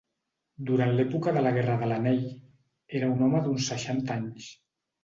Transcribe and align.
Durant 0.69 0.93
l'època 0.99 1.33
de 1.35 1.43
la 1.49 1.53
Guerra 1.59 1.75
de 1.83 1.91
l'Anell 1.93 2.25
era 3.01 3.13
un 3.19 3.25
home 3.29 3.47
d'uns 3.47 3.71
seixanta 3.75 4.19
anys. 4.21 4.55